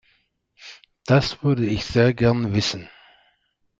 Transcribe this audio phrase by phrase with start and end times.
[1.05, 2.89] Das würde ich sehr gerne wissen.